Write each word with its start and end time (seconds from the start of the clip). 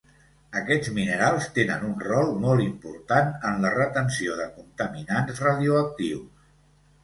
Aquests 0.61 0.87
minerals 0.95 1.49
tenen 1.57 1.83
un 1.89 1.93
rol 2.07 2.33
molt 2.47 2.65
important 2.65 3.31
en 3.53 3.61
la 3.69 3.73
retenció 3.77 4.41
de 4.43 4.51
contaminants 4.59 5.47
radioactius. 5.49 6.53